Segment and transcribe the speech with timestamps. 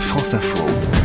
[0.00, 0.95] France Info.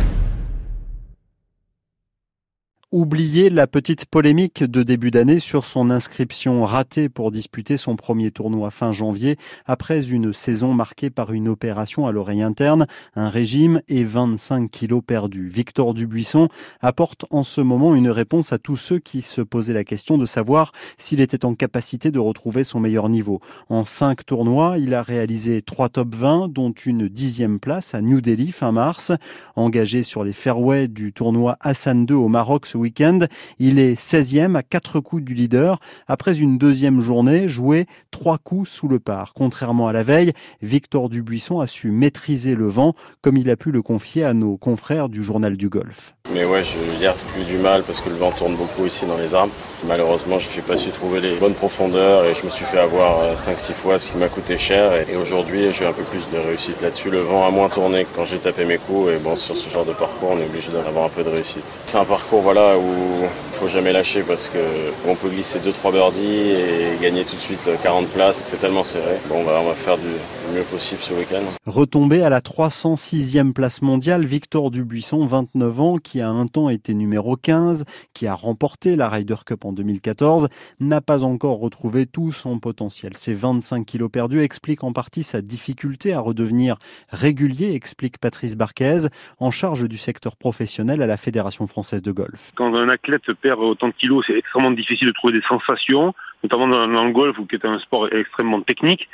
[2.92, 8.30] Oublier la petite polémique de début d'année sur son inscription ratée pour disputer son premier
[8.30, 12.86] tournoi fin janvier après une saison marquée par une opération à l'oreille interne,
[13.16, 15.48] un régime et 25 kilos perdus.
[15.48, 16.48] Victor Dubuisson
[16.82, 20.26] apporte en ce moment une réponse à tous ceux qui se posaient la question de
[20.26, 23.40] savoir s'il était en capacité de retrouver son meilleur niveau.
[23.70, 28.20] En cinq tournois, il a réalisé trois top 20, dont une dixième place à New
[28.20, 29.12] Delhi fin mars.
[29.56, 33.20] Engagé sur les fairways du tournoi Hassan II au Maroc ce week-end.
[33.58, 38.68] Il est 16e à 4 coups du leader après une deuxième journée jouée 3 coups
[38.68, 39.32] sous le par.
[39.34, 43.70] Contrairement à la veille, Victor Dubuisson a su maîtriser le vent comme il a pu
[43.70, 46.14] le confier à nos confrères du journal du golf.
[46.34, 49.34] Mais ouais, j'ai plus du mal parce que le vent tourne beaucoup ici dans les
[49.34, 49.52] arbres.
[49.86, 53.34] Malheureusement, je n'ai pas su trouver les bonnes profondeurs et je me suis fait avoir
[53.34, 54.92] 5-6 euh, fois, ce qui m'a coûté cher.
[55.10, 57.10] Et aujourd'hui, j'ai un peu plus de réussite là-dessus.
[57.10, 59.10] Le vent a moins tourné quand j'ai tapé mes coups.
[59.12, 61.64] Et bon, sur ce genre de parcours, on est obligé d'avoir un peu de réussite.
[61.86, 67.00] C'est un parcours voilà, o faut jamais lâcher parce qu'on peut glisser 2-3 birdies et
[67.00, 68.42] gagner tout de suite 40 places.
[68.42, 69.18] C'est tellement serré.
[69.28, 70.08] Bon, on va, on va faire du
[70.52, 71.42] mieux possible ce week-end.
[71.64, 76.92] Retombé à la 306e place mondiale, Victor Dubuisson, 29 ans, qui a un temps été
[76.94, 80.48] numéro 15, qui a remporté la Ryder Cup en 2014,
[80.80, 83.16] n'a pas encore retrouvé tout son potentiel.
[83.16, 86.78] Ses 25 kilos perdus expliquent en partie sa difficulté à redevenir
[87.10, 89.06] régulier, explique Patrice Barquez,
[89.38, 92.52] en charge du secteur professionnel à la Fédération française de golf.
[92.56, 96.68] Quand un athlète perd autant de kilos, c'est extrêmement difficile de trouver des sensations, notamment
[96.68, 99.08] dans, le golf, qui est un sport extrêmement technique.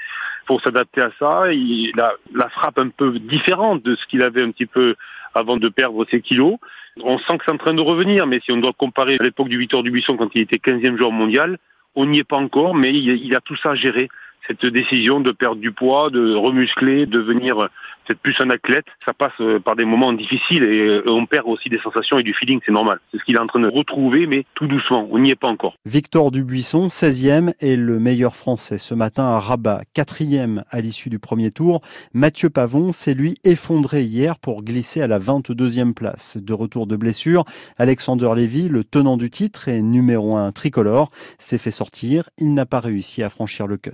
[0.47, 4.43] Pour s'adapter à ça, il a la frappe un peu différente de ce qu'il avait
[4.43, 4.95] un petit peu
[5.35, 6.57] avant de perdre ses kilos.
[7.03, 9.49] On sent que c'est en train de revenir, mais si on doit comparer à l'époque
[9.49, 11.59] du Victor Dubuisson quand il était 15e joueur mondial,
[11.95, 14.09] on n'y est pas encore, mais il, a tout ça à gérer.
[14.49, 17.69] Cette décision de perdre du poids, de remuscler, de devenir
[18.09, 18.87] c'est plus un athlète.
[19.07, 22.23] Ça passe euh, par des moments difficiles et euh, on perd aussi des sensations et
[22.23, 23.01] du feeling, c'est normal.
[23.13, 25.07] C'est ce qu'il est en train de retrouver, mais tout doucement.
[25.11, 25.75] On n'y est pas encore.
[25.85, 31.19] Victor Dubuisson, 16e, est le meilleur français ce matin à Rabat, 4e à l'issue du
[31.19, 31.81] premier tour.
[32.15, 36.39] Mathieu Pavon s'est lui effondré hier pour glisser à la 22e place.
[36.39, 37.45] De retour de blessure,
[37.77, 42.31] Alexander Lévy, le tenant du titre et numéro 1 tricolore, s'est fait sortir.
[42.39, 43.91] Il n'a pas réussi à franchir le cut.